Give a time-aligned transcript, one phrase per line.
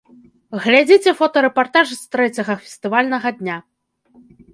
[0.63, 3.57] Глядзіце фотарэпартаж з трэцяга фестывальнага дня!